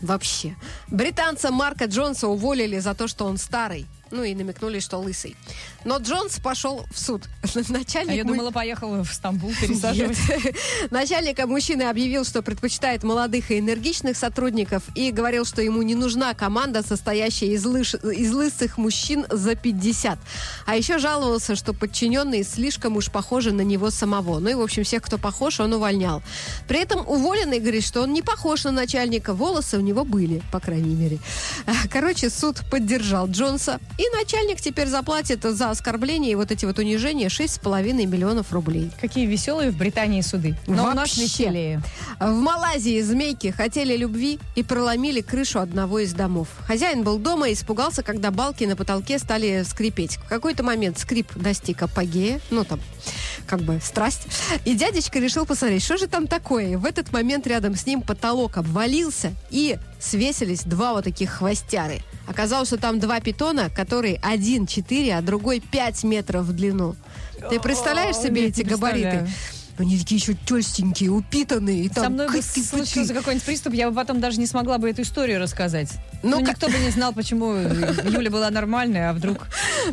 [0.00, 0.54] Вообще.
[0.88, 3.86] Британца Марка Джонса уволили за то, что он старый.
[4.10, 5.36] Ну и намекнули, что лысый.
[5.86, 7.22] Но Джонс пошел в суд.
[7.68, 10.18] Начальник А я думала, поехала в Стамбул пересаживать.
[10.90, 16.34] Начальник мужчины объявил, что предпочитает молодых и энергичных сотрудников и говорил, что ему не нужна
[16.34, 20.18] команда, состоящая из, лыж- из лысых мужчин за 50.
[20.66, 24.40] А еще жаловался, что подчиненные слишком уж похожи на него самого.
[24.40, 26.20] Ну и, в общем, всех, кто похож, он увольнял.
[26.66, 29.34] При этом уволенный говорит, что он не похож на начальника.
[29.34, 31.20] Волосы у него были, по крайней мере.
[31.92, 33.78] Короче, суд поддержал Джонса.
[33.98, 38.90] И начальник теперь заплатит за оскорбление и вот эти вот унижения 6,5 миллионов рублей.
[39.00, 40.56] Какие веселые в Британии суды.
[40.66, 41.22] Но у нас Вообще.
[41.22, 41.82] веселее.
[42.18, 46.48] В Малайзии змейки хотели любви и проломили крышу одного из домов.
[46.66, 50.16] Хозяин был дома и испугался, когда балки на потолке стали скрипеть.
[50.16, 52.80] В какой-то момент скрип достиг апогея, ну там,
[53.46, 54.26] как бы страсть.
[54.64, 56.72] И дядечка решил посмотреть, что же там такое.
[56.72, 62.00] И в этот момент рядом с ним потолок обвалился и свесились два вот таких хвостяры.
[62.26, 66.96] Оказалось, что там два питона, которые один 4, а другой 5 метров в длину.
[67.50, 69.28] Ты представляешь себе нет, эти габариты?
[69.78, 71.84] Они такие еще тёстенькие, упитанные.
[71.84, 74.88] И там Со мной бы случился какой-нибудь приступ, я бы потом даже не смогла бы
[74.90, 75.90] эту историю рассказать.
[76.22, 79.46] Ну, Ну, как- никто бы не знал, почему Юля была нормальная, а вдруг...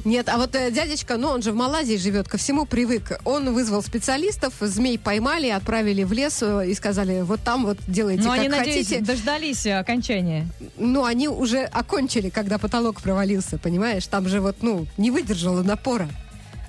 [0.05, 3.19] Нет, а вот э, дядечка, ну он же в Малайзии живет, ко всему привык.
[3.25, 8.23] Он вызвал специалистов, змей поймали, отправили в лес э, и сказали, вот там вот делайте
[8.23, 9.03] Ну, как они, надеюсь, хотите.
[9.03, 10.47] дождались э, окончания.
[10.77, 14.07] Ну, они уже окончили, когда потолок провалился, понимаешь?
[14.07, 16.07] Там же вот, ну, не выдержало напора.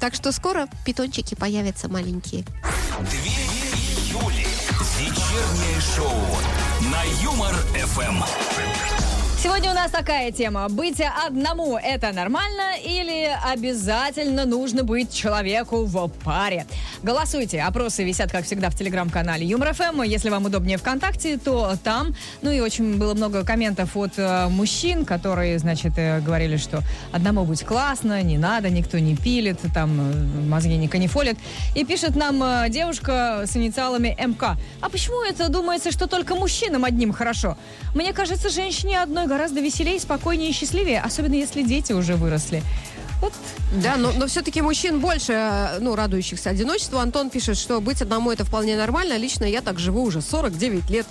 [0.00, 2.44] Так что скоро питончики появятся маленькие.
[3.00, 3.44] Две
[4.08, 4.46] Юли.
[4.98, 6.14] Вечернее шоу
[6.92, 8.93] на Юмор ФМ.
[9.44, 10.70] Сегодня у нас такая тема.
[10.70, 16.64] Быть одному– это нормально или обязательно нужно быть человеку в паре?
[17.02, 17.60] Голосуйте.
[17.60, 20.00] Опросы висят, как всегда, в телеграм-канале Юмор ФМ.
[20.00, 22.16] Если вам удобнее ВКонтакте, то там.
[22.40, 26.80] Ну и очень было много комментов от э, мужчин, которые, значит, э, говорили, что
[27.12, 31.36] одному быть классно, не надо, никто не пилит, там э, мозги не канифолят.
[31.74, 34.56] И пишет нам э, девушка с инициалами МК.
[34.80, 37.58] А почему это думается, что только мужчинам одним хорошо?
[37.94, 42.62] Мне кажется, женщине одной гораздо веселее, спокойнее и счастливее, особенно если дети уже выросли.
[43.24, 43.32] Вот
[43.82, 46.98] Да, но, но все-таки мужчин больше, э, ну, радующихся одиночеству.
[46.98, 49.16] Антон пишет, что быть одному это вполне нормально.
[49.16, 51.06] Лично я так живу уже 49 лет.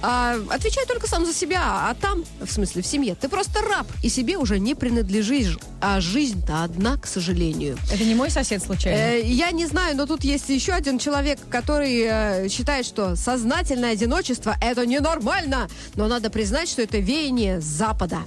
[0.00, 3.86] А, отвечай только сам за себя, а там, в смысле, в семье, ты просто раб,
[4.02, 5.58] и себе уже не принадлежишь.
[5.82, 7.76] А жизнь-то одна, к сожалению.
[7.92, 8.98] это не мой сосед случайно.
[8.98, 13.92] Э, я не знаю, но тут есть еще один человек, который э, считает, что сознательное
[13.92, 18.20] одиночество это ненормально, но надо признать, что это веяние Запада.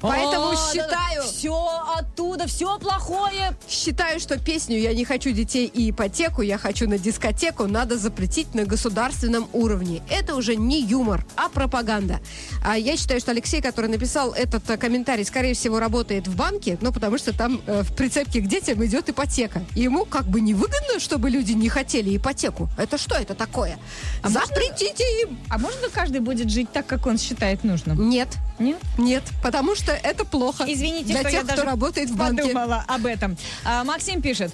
[0.00, 1.54] Поэтому считаю, Все
[1.96, 3.52] оттуда, все плохое.
[3.68, 8.54] считаю, что песню «Я не хочу детей и ипотеку, я хочу на дискотеку» надо запретить
[8.54, 10.02] на государственном уровне.
[10.08, 12.20] Это уже не юмор, а пропаганда.
[12.64, 16.78] А я считаю, что Алексей, который написал этот э, комментарий, скорее всего, работает в банке,
[16.80, 19.62] ну, потому что там э, в прицепке к детям идет ипотека.
[19.74, 22.68] И ему как бы невыгодно, чтобы люди не хотели ипотеку.
[22.78, 23.78] Это что это такое?
[24.22, 25.38] А можно- Запретите им!
[25.48, 28.08] А можно каждый будет жить так, как он считает нужным?
[28.08, 28.28] Нет,
[28.60, 28.78] Нет?
[28.98, 30.64] нет, потому что это плохо.
[30.68, 32.42] Извините, для что тех, я кто даже работает в банке.
[32.42, 33.36] подумала об этом.
[33.64, 34.52] А, Максим пишет.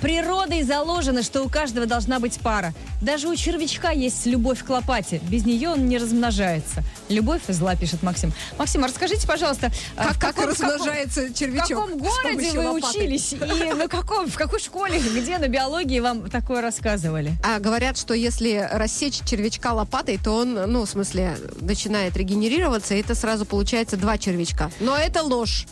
[0.00, 2.74] Природой заложено, что у каждого должна быть пара.
[3.00, 5.20] Даже у червячка есть любовь к лопате.
[5.28, 6.82] Без нее он не размножается.
[7.08, 8.32] Любовь зла, пишет Максим.
[8.58, 11.68] Максим, а расскажите, пожалуйста, а Как, в как каком- в каком- размножается В червячок?
[11.68, 12.98] каком городе вы лопаты?
[12.98, 13.32] учились?
[13.32, 17.32] И на каком, в какой школе, где на биологии вам такое рассказывали?
[17.44, 23.00] А говорят, что если рассечь червячка лопатой, то он, ну, в смысле, начинает регенерироваться, и
[23.00, 24.70] это сразу получается два червячка.
[24.80, 25.66] Но это ложь.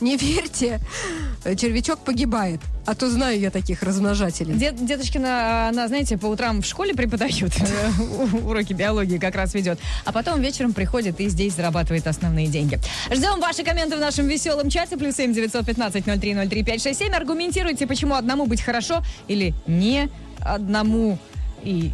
[0.00, 0.78] Не верьте,
[1.44, 2.60] червячок погибает.
[2.84, 4.54] А то знаю я таких размножателей.
[4.54, 9.78] Дед, деточкина, она, знаете, по утрам в школе преподает, э, уроки биологии как раз ведет,
[10.04, 12.78] а потом вечером приходит и здесь зарабатывает основные деньги.
[13.10, 17.12] Ждем ваши комменты в нашем веселом чате, плюс 7 915 0303 567.
[17.12, 21.18] Аргументируйте, почему одному быть хорошо или не одному.
[21.64, 21.90] И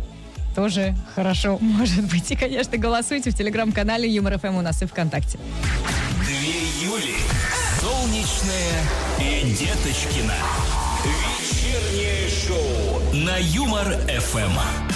[0.55, 2.31] тоже хорошо может быть.
[2.33, 5.39] И, конечно, голосуйте в телеграм-канале Юмор ФМ у нас и ВКонтакте.
[8.33, 8.85] Солнечная
[9.19, 10.35] и Деточкина.
[11.05, 14.92] Вечернее шоу на Юмор ФМ.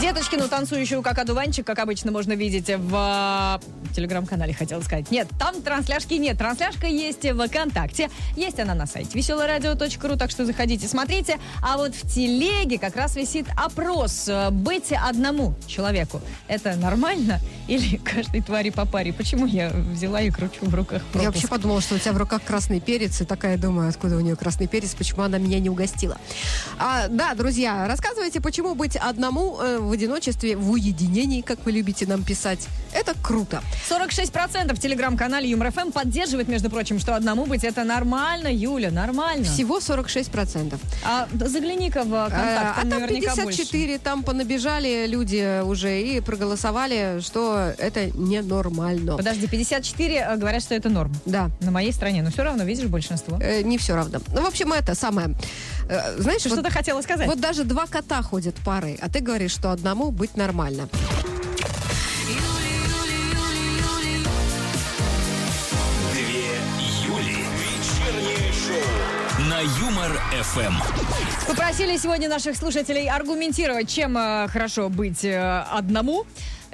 [0.00, 5.10] Деточкину, танцующую как одуванчик, как обычно можно видеть в э, телеграм-канале, хотела сказать.
[5.10, 6.38] Нет, там трансляшки нет.
[6.38, 8.08] Трансляшка есть в ВКонтакте.
[8.34, 11.38] Есть она на сайте веселорадио.ру, так что заходите, смотрите.
[11.62, 14.24] А вот в телеге как раз висит опрос.
[14.28, 16.22] Э, Быть одному человеку.
[16.48, 17.38] Это нормально?
[17.68, 19.12] Или каждой твари по паре?
[19.12, 21.26] Почему я взяла и кручу в руках Я пропуск?
[21.34, 24.34] вообще подумала, что у тебя в руках красный перец, и такая думаю, откуда у нее
[24.34, 26.16] красный перец, почему она меня не угостила.
[26.78, 32.06] А, да, друзья, рассказывайте, почему быть одному э, в одиночестве, в уединении, как вы любите
[32.06, 33.62] нам писать, это круто.
[33.88, 39.44] 46% в телеграм-канале Юмор ФМ поддерживает, между прочим, что одному быть это нормально, Юля, нормально.
[39.44, 40.78] Всего 46%.
[41.04, 47.20] А загляни-ка в Э, контакт, а там наверняка 54, там понабежали люди уже и проголосовали,
[47.20, 49.12] что это ненормально.
[49.12, 49.18] больше.
[49.18, 51.12] Подожди, 54 э, говорят, что это норм.
[51.24, 51.50] Да.
[51.60, 53.38] На моей стране, но все равно, видишь, большинство.
[53.40, 54.20] Э, не все равно.
[54.34, 55.34] Ну, в общем, это самое.
[55.88, 57.26] Э, знаешь, Ты вот, что-то хотела сказать?
[57.26, 60.88] вот даже два кота ходят парой, а ты говоришь, что одному быть нормально.
[69.48, 70.74] На Юмор ФМ.
[71.48, 76.26] Попросили сегодня наших слушателей аргументировать, чем э, хорошо быть э, одному.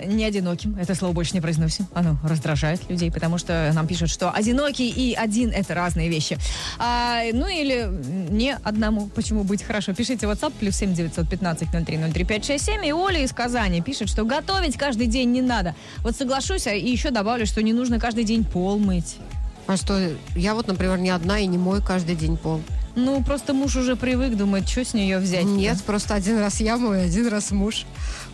[0.05, 0.77] Не одиноким.
[0.79, 1.87] Это слово больше не произносим.
[1.95, 6.37] Оно раздражает людей, потому что нам пишут, что одинокий и один это разные вещи.
[6.79, 7.89] А, ну или
[8.31, 9.09] не одному.
[9.09, 9.95] Почему быть хорошо?
[9.95, 12.87] Пишите WhatsApp плюс 7 915 03 03 567.
[12.87, 15.75] И Оля из Казани пишет, что готовить каждый день не надо.
[15.99, 19.17] Вот соглашусь, а и еще добавлю, что не нужно каждый день пол мыть.
[19.67, 22.61] А что, я вот, например, не одна и не мою каждый день пол.
[22.97, 25.45] Ну, просто муж уже привык, думает, что с нее взять.
[25.45, 27.85] Нет, просто один раз я мою, один раз муж.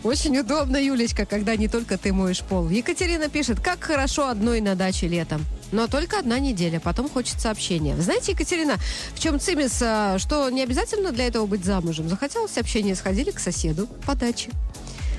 [0.03, 2.69] Очень удобно, Юлечка, когда не только ты моешь пол.
[2.69, 5.45] Екатерина пишет, как хорошо одной на даче летом.
[5.73, 7.93] Но только одна неделя, потом хочется общения.
[7.93, 8.77] Вы знаете, Екатерина,
[9.13, 12.07] в чем цимис, а, что не обязательно для этого быть замужем.
[12.07, 14.51] Захотелось общения, сходили к соседу по даче.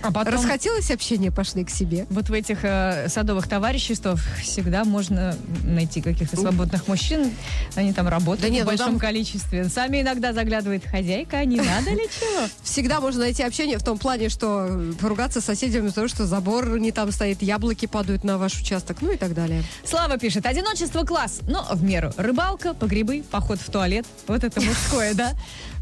[0.04, 0.34] А потом...
[0.34, 2.06] Расхотелось общения, пошли к себе.
[2.10, 7.30] Вот в этих э, садовых товариществах всегда можно найти каких-то свободных мужчин.
[7.74, 9.64] Они там работают Да нет, в ну большом там- количестве.
[9.70, 12.48] Сами иногда заглядывает хозяйка, а не надо ли чего?
[12.62, 16.78] Всегда можно найти общение в том плане, что поругаться с соседями за то, что забор
[16.78, 19.62] не там стоит, яблоки падают на ваш участок, ну и так далее.
[19.84, 22.12] Слава пишет, одиночество класс, но в меру.
[22.18, 24.04] Рыбалка, погребы, поход в туалет.
[24.26, 25.32] Вот это мужское, да?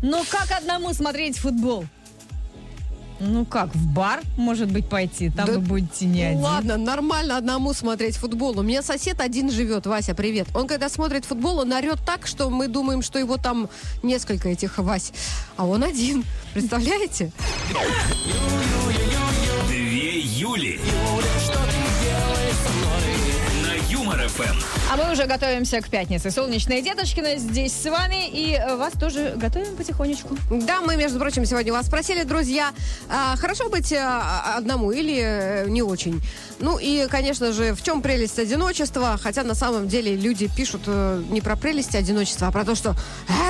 [0.00, 1.84] Но как одному смотреть футбол?
[3.24, 5.30] Ну как, в бар, может быть, пойти?
[5.30, 6.42] Там Да вы будете не Ну один.
[6.42, 8.58] Ладно, нормально одному смотреть футбол.
[8.58, 10.48] У меня сосед один живет, Вася, привет.
[10.54, 13.68] Он когда смотрит футбол, он орет так, что мы думаем, что его там
[14.02, 15.12] несколько этих Вась.
[15.56, 16.24] А он один.
[16.52, 17.30] Представляете?
[19.68, 20.80] Две Юли.
[23.62, 24.81] На Юмор ФМ.
[24.92, 26.30] А мы уже готовимся к пятнице.
[26.30, 28.28] Солнечная Деточкина здесь с вами.
[28.28, 30.36] И э, вас тоже готовим потихонечку.
[30.50, 32.72] Да, мы, между прочим, сегодня вас спросили, друзья,
[33.08, 36.20] а, хорошо быть а, одному или э, не очень?
[36.60, 39.18] Ну и, конечно же, в чем прелесть одиночества?
[39.22, 42.94] Хотя на самом деле люди пишут э, не про прелесть одиночества, а про то, что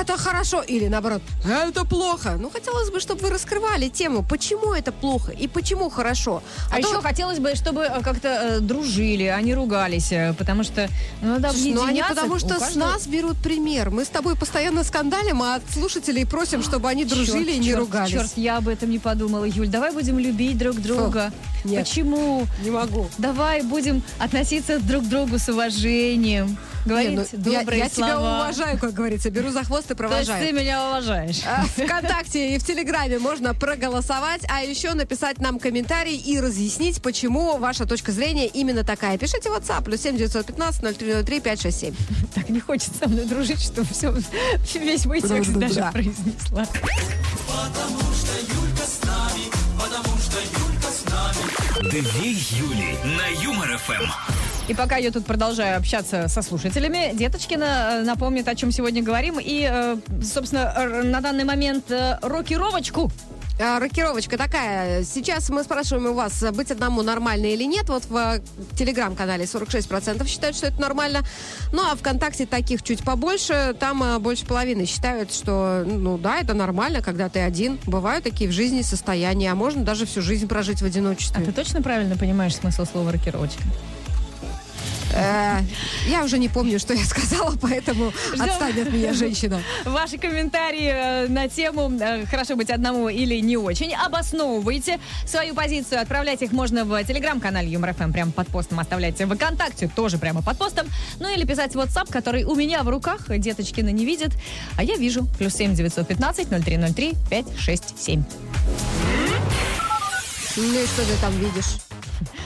[0.01, 2.37] это хорошо или наоборот, это плохо.
[2.39, 6.41] Ну, хотелось бы, чтобы вы раскрывали тему, почему это плохо и почему хорошо.
[6.71, 10.13] А, то- еще хотелось бы, чтобы э, как-то э, дружили, а не ругались.
[10.13, 10.87] э, Потому что
[11.21, 12.15] ну, надо Слушай, ну они объединяться.
[12.15, 13.89] потому что с каждого- нас берут пример.
[13.89, 17.67] Мы с тобой постоянно скандалим, а от слушателей просим, чтобы они дружили Черт, и не
[17.67, 18.11] черт, ругались.
[18.11, 19.67] Черт, я об этом не подумала, Юль.
[19.67, 21.31] Давай будем любить друг друга.
[21.63, 21.85] нет.
[21.85, 22.45] Почему?
[22.63, 23.07] Не могу.
[23.17, 26.57] Давай будем относиться друг к другу с уважением.
[26.85, 28.09] Говорить Не, ну, я- добрые я, слова.
[28.09, 29.29] тебя уважаю, как говорится.
[29.29, 30.45] Беру за хвост и То есть провожаю.
[30.45, 31.39] ты меня уважаешь.
[31.47, 37.57] А, ВКонтакте и в Телеграме можно проголосовать, а еще написать нам комментарий и разъяснить, почему
[37.57, 39.17] ваша точка зрения именно такая.
[39.17, 41.93] Пишите в WhatsApp, плюс 7 915 003 567.
[42.35, 44.13] Так не хочется со мной дружить, что все,
[44.79, 45.91] весь мой текст даже Да.
[45.91, 46.65] произнесла.
[51.81, 52.95] Две Юли.
[53.17, 54.03] На Юмор ФМ.
[54.67, 59.37] И пока я тут продолжаю общаться со слушателями, Деточкина э, напомнит, о чем сегодня говорим.
[59.39, 65.03] И, э, собственно, на данный момент э, рокировочку А, Рокировочка такая.
[65.03, 67.87] Сейчас мы спрашиваем у вас, быть одному нормально или нет.
[67.87, 68.41] Вот в э,
[68.75, 71.21] телеграм-канале 46% считают, что это нормально.
[71.71, 73.75] Ну, а ВКонтакте таких чуть побольше.
[73.79, 77.77] Там э, больше половины считают, что, ну да, это нормально, когда ты один.
[77.85, 81.45] Бывают такие в жизни состояния, а можно даже всю жизнь прожить в А одиночестве.
[81.45, 83.61] ты точно правильно понимаешь смысл слова рокировочка?
[85.13, 85.59] Э,
[86.07, 89.61] я уже не помню, что я сказала, поэтому отстань от меня, женщина.
[89.85, 93.93] Ваши комментарии э, на тему э, «Хорошо быть одному или не очень».
[93.93, 96.01] Обосновывайте свою позицию.
[96.01, 98.11] Отправлять их можно в телеграм-канале Юмор ФМ.
[98.11, 99.25] Прямо под постом оставляйте.
[99.25, 100.87] В ВКонтакте тоже прямо под постом.
[101.19, 103.21] Ну или писать в WhatsApp, который у меня в руках.
[103.27, 104.31] Деточкина не видит,
[104.77, 105.27] а я вижу.
[105.37, 108.23] Плюс семь девятьсот пятнадцать ноль три ноль три пять шесть семь.
[110.55, 111.77] Ну и что ты там видишь?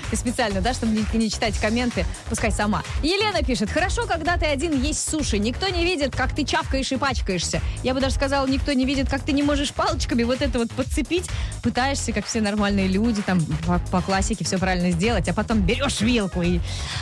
[0.10, 2.84] Ты специально, да, чтобы не, не читать комменты, пускай сама.
[3.04, 5.38] Елена пишет, хорошо, когда ты один есть суши.
[5.40, 7.62] Никто не видит, как ты чавкаешь и пачкаешься.
[7.84, 10.72] Я бы даже сказала, никто не видит, как ты не можешь палочками вот это вот
[10.72, 11.26] подцепить.
[11.64, 16.02] Пытаешься, как все нормальные люди, там, по, по классике все правильно сделать, а потом берешь
[16.02, 16.60] вилку и...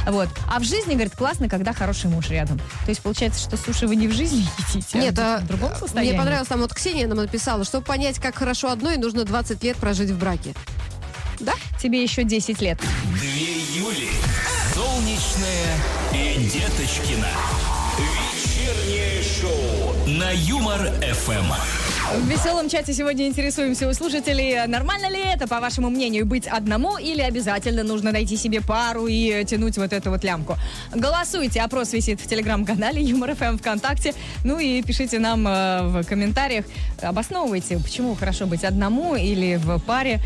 [0.07, 0.29] Вот.
[0.51, 2.57] А в жизни, говорит, классно, когда хороший муж рядом.
[2.57, 5.75] То есть получается, что суши вы не в жизни едите, Нет, а а, в другом
[5.75, 6.11] состоянии.
[6.11, 9.77] мне понравилось, там вот Ксения нам написала, чтобы понять, как хорошо одной, нужно 20 лет
[9.77, 10.53] прожить в браке.
[11.39, 11.53] Да?
[11.81, 12.79] Тебе еще 10 лет.
[13.13, 14.09] Две Юли.
[14.73, 15.75] Солнечная
[16.13, 17.27] и Деточкина.
[17.97, 21.53] Вечернее шоу на Юмор-ФМ.
[22.13, 26.97] В веселом чате сегодня интересуемся у слушателей, нормально ли это, по вашему мнению, быть одному
[26.97, 30.55] или обязательно нужно найти себе пару и тянуть вот эту вот лямку.
[30.93, 34.13] Голосуйте, опрос висит в телеграм-канале Юмор ФМ ВКонтакте.
[34.43, 36.65] Ну и пишите нам э, в комментариях,
[37.01, 40.21] обосновывайте, почему хорошо быть одному или в паре.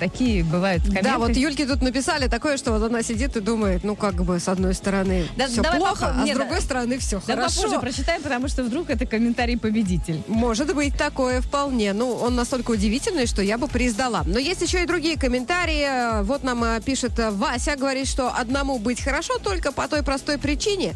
[0.00, 1.04] Такие бывают комменты.
[1.08, 4.40] Да, вот Юльке тут написали такое, что вот она сидит и думает, ну как бы
[4.40, 7.34] с одной стороны Да, все плохо, попо- а не, с да- другой стороны все Да
[7.36, 7.62] хорошо.
[7.62, 10.22] попозже прочитаем, потому что вдруг это комментарий победитель.
[10.26, 11.92] Может быть такое вполне.
[11.92, 14.22] Ну, он настолько удивительный, что я бы прииздала.
[14.26, 16.22] Но есть еще и другие комментарии.
[16.24, 20.38] Вот нам э, пишет э, Вася, говорит, что одному быть хорошо только по той простой
[20.38, 20.94] причине,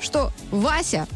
[0.00, 1.06] что Вася...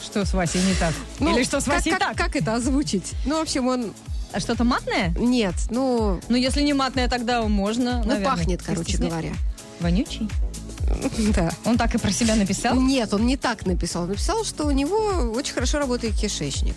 [0.00, 0.94] Что с Васей не так?
[1.18, 2.16] ну, или что с как- Васей как, так?
[2.16, 3.12] Как это озвучить?
[3.26, 3.92] Ну, в общем, он...
[4.32, 5.14] А Что-то матное?
[5.18, 6.20] Нет, ну...
[6.28, 8.24] Ну, если не матное, тогда можно, Ну, наверное.
[8.24, 9.32] пахнет, короче стесня- говоря.
[9.80, 10.28] Вонючий?
[11.36, 11.50] Да.
[11.66, 12.74] Он так и про себя написал?
[12.80, 14.02] Нет, он не так написал.
[14.04, 16.74] Он написал, что у него очень хорошо работает кишечник.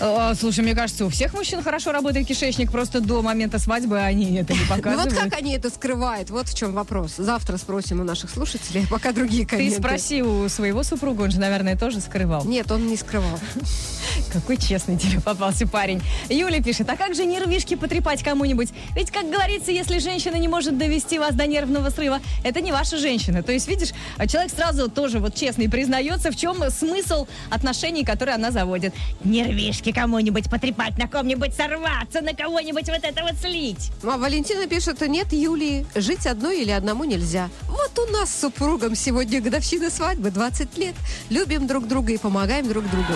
[0.00, 4.36] А, слушай, мне кажется, у всех мужчин хорошо работает кишечник, просто до момента свадьбы они
[4.36, 5.14] это не Ну вот показывают.
[5.14, 6.30] как они это скрывают?
[6.30, 7.14] Вот в чем вопрос.
[7.16, 9.78] Завтра спросим у наших слушателей, а пока другие Ты комменты.
[9.78, 12.44] спроси у своего супруга, он же, наверное, тоже скрывал.
[12.44, 13.38] Нет, он не скрывал.
[14.32, 16.02] Какой честный тебе попался парень.
[16.28, 18.70] Юля пишет, а как же нервишки потрепать кому-нибудь?
[18.96, 22.98] Ведь, как говорится, если женщина не может довести вас до нервного срыва, это не ваша
[22.98, 23.42] женщина.
[23.42, 28.34] То есть, видишь, а человек сразу тоже вот честный признается, в чем смысл отношений, которые
[28.34, 28.92] она заводит.
[29.22, 33.90] Нервишки кому-нибудь потрепать, на ком-нибудь сорваться, на кого-нибудь вот это вот слить.
[34.02, 37.50] Ну, а Валентина пишет, нет, Юлии, жить одной или одному нельзя.
[37.68, 40.94] Вот у нас с супругом сегодня годовщина свадьбы, 20 лет.
[41.30, 43.14] Любим друг друга и помогаем друг другу.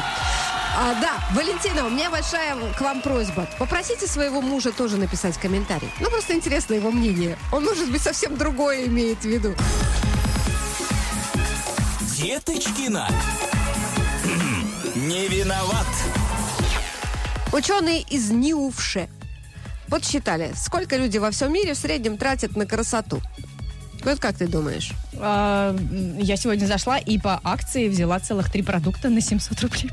[0.80, 3.48] А, да, Валентина, у меня большая к вам просьба.
[3.58, 5.88] Попросите своего мужа тоже написать комментарий.
[5.98, 7.36] Ну, просто интересно его мнение.
[7.52, 9.54] Он, может быть, совсем другое имеет в виду.
[12.16, 13.08] Деточкина.
[14.94, 15.86] Не виноват.
[17.52, 19.08] Ученые из Ниувше
[19.88, 23.22] подсчитали, сколько люди во всем мире в среднем тратят на красоту.
[24.04, 24.92] Вот как ты думаешь?
[25.14, 25.76] А,
[26.18, 29.90] я сегодня зашла и по акции взяла целых три продукта на 700 рублей.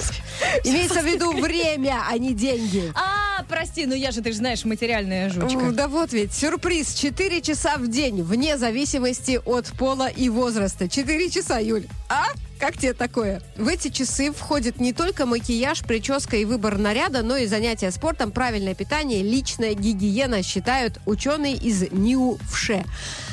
[0.64, 2.92] Имеется в виду время, а не деньги.
[2.94, 5.70] А, прости, ну я же, ты же знаешь, материальная жучка.
[5.72, 6.94] Да вот ведь, сюрприз.
[6.94, 10.88] 4 часа в день, вне зависимости от пола и возраста.
[10.88, 11.86] 4 часа, Юль.
[12.08, 12.26] А?
[12.58, 13.40] Как тебе такое?
[13.56, 18.32] В эти часы входит не только макияж, прическа и выбор наряда, но и занятия спортом,
[18.32, 22.84] правильное питание, личная гигиена, считают ученые из НИУФШЕ.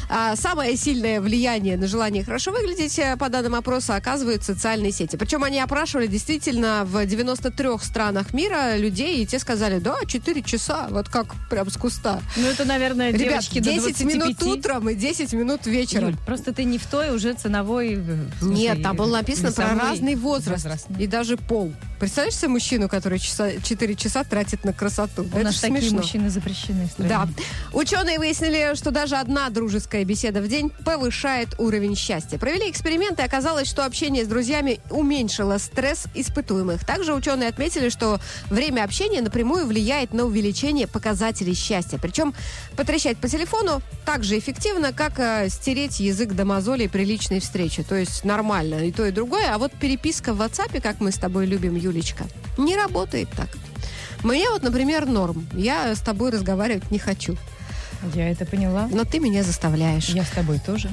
[0.10, 5.16] А самое сильное влияние на желание хорошо выглядеть, э, по данным опроса, оказывают социальные сети.
[5.16, 10.88] Причем они опрашивали действительно в 93 странах мира людей, и те сказали, да, 4 часа,
[10.90, 12.22] вот как прям с куста.
[12.38, 14.14] Ну это, наверное, Ребят, девочки до 10 25.
[14.14, 16.10] минут утром и 10 минут вечером.
[16.10, 17.96] Юль, просто ты не в той уже ценовой...
[17.96, 20.68] э, смысле, Нет, там было написано про разный возраст,
[21.00, 21.74] и даже пол.
[22.00, 25.24] Представляешь себе мужчину, который часа, 4 часа тратит на красоту?
[25.24, 25.98] У Это нас такие смешно.
[25.98, 27.10] мужчины запрещены в стране.
[27.10, 27.28] Да.
[27.74, 32.38] Ученые выяснили, что даже одна дружеская беседа в день повышает уровень счастья.
[32.38, 36.86] Провели эксперименты, оказалось, что общение с друзьями уменьшило стресс испытуемых.
[36.86, 41.98] Также ученые отметили, что время общения напрямую влияет на увеличение показателей счастья.
[41.98, 42.34] Причем
[42.76, 47.84] потрещать по телефону так же эффективно, как э, стереть язык до мозолей при личной встрече.
[47.84, 49.54] То есть нормально и то, и другое.
[49.54, 52.26] А вот переписка в WhatsApp, как мы с тобой любим, Юлечка,
[52.58, 53.50] не работает так.
[54.24, 55.48] Мне вот, например, норм.
[55.54, 57.38] Я с тобой разговаривать не хочу.
[58.14, 58.88] Я это поняла.
[58.92, 60.10] Но ты меня заставляешь.
[60.10, 60.90] Я с тобой тоже.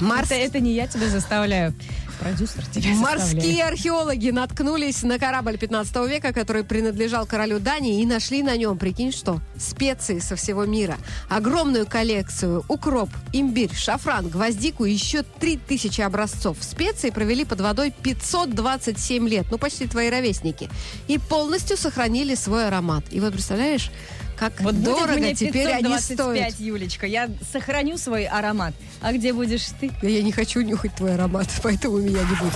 [0.00, 1.74] Марс- Это, это не я тебя заставляю.
[2.20, 3.72] Продюсер тебя Морские заставляет.
[3.72, 9.12] археологи наткнулись на корабль 15 века, который принадлежал королю Дании, и нашли на нем, прикинь
[9.12, 10.96] что, специи со всего мира.
[11.28, 16.56] Огромную коллекцию, укроп, имбирь, шафран, гвоздику и еще 3000 образцов.
[16.60, 20.68] Специи провели под водой 527 лет, ну почти твои ровесники,
[21.08, 23.04] и полностью сохранили свой аромат.
[23.10, 23.90] И вот представляешь,
[24.36, 26.60] как Вот будет дорого мне теперь они 525, стоят.
[26.60, 27.06] Юлечка.
[27.06, 28.74] Я сохраню свой аромат.
[29.00, 29.90] А где будешь ты?
[30.02, 32.54] Я не хочу нюхать твой аромат, поэтому меня не будет.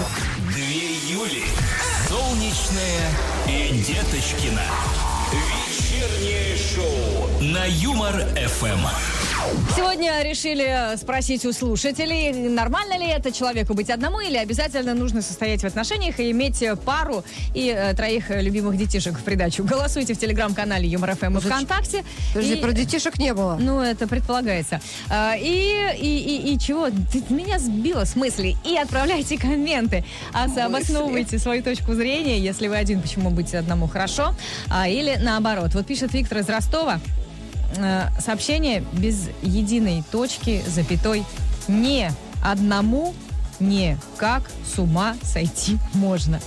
[0.49, 1.45] Две Юли.
[2.09, 3.11] Солнечная
[3.49, 4.63] и Деточкина.
[5.33, 9.20] Вечернее Вечернее шоу на Юмор ФМ.
[9.75, 15.63] Сегодня решили спросить у слушателей, нормально ли это человеку быть одному или обязательно нужно состоять
[15.63, 17.25] в отношениях и иметь пару
[17.55, 19.65] и э, троих любимых детишек в придачу.
[19.65, 22.05] Голосуйте в телеграм-канале Юмор ФМ и ВКонтакте.
[22.35, 23.57] Подожди, И- про детишек не было.
[23.61, 24.81] Ну, это предполагается.
[25.09, 26.89] А, И, и, и, и чего?
[26.91, 28.57] Ты меня сбила с мысли.
[28.65, 30.05] И отправляйте комменты.
[30.33, 34.35] А обосновывайте свою точку зрения, если вы один, почему быть одному хорошо.
[34.69, 35.75] А, или наоборот.
[35.75, 37.01] Вот пишет Виктор из Ростова.
[37.77, 41.25] Э, Сообщение без единой точки, запятой.
[41.69, 42.13] Не
[42.43, 43.15] одному,
[43.61, 46.41] не как с ума сойти можно.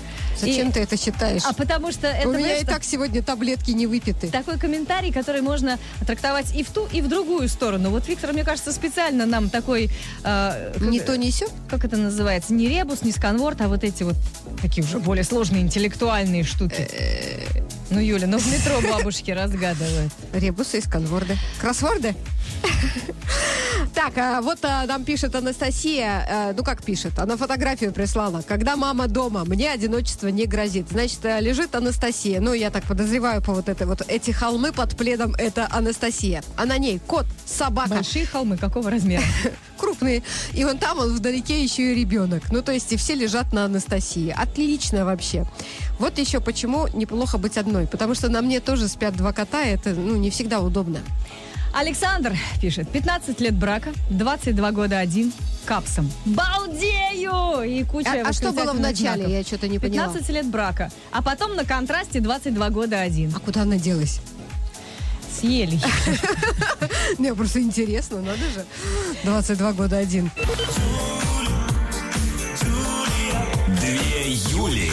[0.43, 1.41] Зачем И- ты это считаешь?
[1.45, 4.27] А потому что это, У меня знаешь, и так сегодня таблетки не выпиты.
[4.29, 7.89] такой комментарий, который можно трактовать и в ту, и в другую сторону.
[7.89, 9.89] Вот Виктор, мне кажется, специально нам такой...
[10.23, 11.47] э, как, Не то, не сё.
[11.69, 12.53] Как это называется?
[12.53, 14.15] Не ребус, не сканворд, а вот эти вот
[14.61, 16.87] такие уже более сложные интеллектуальные штуки.
[17.89, 20.11] Ну, Юля, ну в метро бабушки разгадывают.
[20.33, 21.37] Ребусы из конворды.
[21.61, 22.15] Кроссворды?
[23.93, 28.41] Так, а вот а, нам пишет Анастасия, э, ну как пишет, она фотографию прислала.
[28.41, 30.89] Когда мама дома, мне одиночество не грозит.
[30.89, 32.41] Значит, э, лежит Анастасия.
[32.41, 36.43] Ну, я так подозреваю по вот этой вот, эти холмы под пледом, это Анастасия.
[36.57, 39.23] А на ней кот, собака, Большие холмы какого размера?
[39.77, 40.23] крупные.
[40.53, 42.43] И вон там, он вдалеке еще и ребенок.
[42.51, 44.33] Ну, то есть, и все лежат на Анастасии.
[44.35, 45.45] Отлично вообще.
[45.99, 47.85] Вот еще почему неплохо быть одной.
[47.85, 50.99] Потому что на мне тоже спят два кота, это, ну, не всегда удобно.
[51.73, 55.33] Александр пишет, 15 лет брака, 22 года один,
[55.65, 56.11] капсом.
[56.25, 57.63] Балдею!
[57.63, 59.23] И куча А, а что было в начале?
[59.23, 59.31] знаков.
[59.31, 60.07] Я что-то не поняла.
[60.07, 63.33] 15 лет брака, а потом на контрасте 22 года один.
[63.35, 64.19] А куда она делась?
[65.39, 65.79] Съели.
[67.17, 68.65] Мне просто интересно, надо же.
[69.23, 70.29] 22 года один.
[73.79, 74.91] Две Юли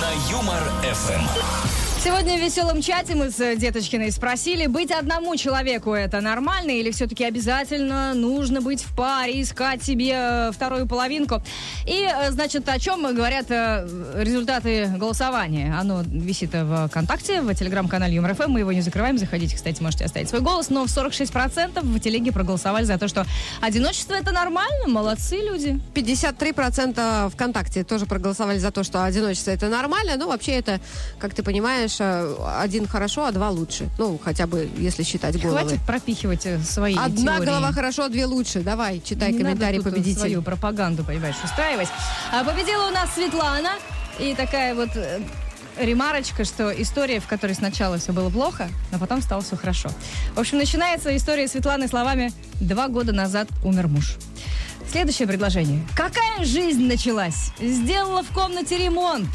[0.00, 1.71] на Юмор ФМ.
[2.04, 7.24] Сегодня в веселом чате мы с Деточкиной спросили, быть одному человеку это нормально или все-таки
[7.24, 11.40] обязательно нужно быть в паре, искать себе э, вторую половинку.
[11.86, 13.86] И, э, значит, о чем говорят э,
[14.16, 15.76] результаты голосования.
[15.78, 18.50] Оно висит в ВКонтакте, в телеграм-канале Юмор ФМ.
[18.50, 19.16] Мы его не закрываем.
[19.16, 20.70] Заходите, кстати, можете оставить свой голос.
[20.70, 23.24] Но в 46% в телеге проголосовали за то, что
[23.60, 24.88] одиночество это нормально.
[24.88, 25.78] Молодцы люди.
[25.94, 30.16] 53% ВКонтакте тоже проголосовали за то, что одиночество это нормально.
[30.16, 30.80] Ну, вообще это,
[31.20, 33.88] как ты понимаешь, э, один хорошо, а два лучше.
[33.98, 35.60] Ну, хотя бы, если считать головы.
[35.60, 37.46] Хватит пропихивать э, свои Одна теории.
[37.46, 38.60] голова хорошо, две лучше.
[38.60, 40.20] Давай, читай Не комментарий надо тут победителя.
[40.20, 41.88] свою пропаганду, понимаешь, устраивать.
[42.32, 43.70] А победила у нас Светлана.
[44.18, 45.20] И такая вот э,
[45.78, 49.88] ремарочка, что история, в которой сначала все было плохо, но потом стало все хорошо.
[50.34, 54.16] В общем, начинается история Светланы словами «Два года назад умер муж».
[54.90, 55.80] Следующее предложение.
[55.96, 57.50] Какая жизнь началась?
[57.58, 59.28] Сделала в комнате ремонт.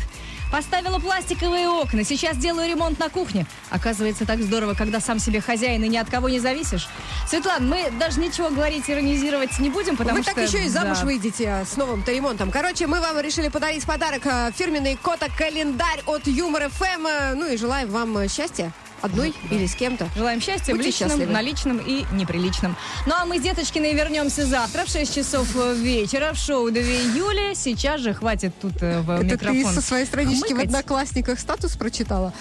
[0.52, 2.04] Поставила пластиковые окна.
[2.04, 3.46] Сейчас делаю ремонт на кухне.
[3.70, 6.88] Оказывается, так здорово, когда сам себе хозяин и ни от кого не зависишь.
[7.28, 10.34] Светлан, мы даже ничего говорить, иронизировать не будем, потому Вы что...
[10.34, 11.06] так еще и замуж да.
[11.06, 12.52] выйдете а, с новым-то ремонтом.
[12.52, 17.06] Короче, мы вам решили подарить подарок а, фирменный кота-календарь от Юмор ФМ.
[17.08, 18.72] А, Ну и желаем вам а, счастья.
[19.02, 20.10] Одной или с кем-то.
[20.16, 21.32] Желаем счастья в Будьте личном, счастливы.
[21.32, 22.76] на личном и неприличном.
[23.06, 27.54] Ну а мы с Деточкиной вернемся завтра в 6 часов вечера в шоу 2 июля.
[27.56, 30.66] Сейчас же хватит тут э, в Это ты микрофон со своей странички в хмыкать.
[30.66, 32.34] Одноклассниках статус прочитала?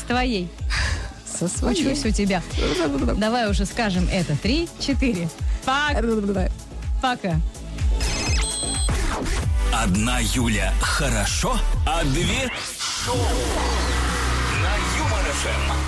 [0.00, 0.48] С твоей.
[1.38, 1.86] Со своей.
[1.92, 2.42] Учусь у тебя.
[3.16, 4.36] Давай уже скажем это.
[4.36, 5.28] Три, четыре.
[5.64, 6.00] Пак-
[7.02, 7.34] Пока.
[9.72, 12.50] Одна Юля хорошо, а две
[13.04, 13.16] шоу.
[15.46, 15.86] FM.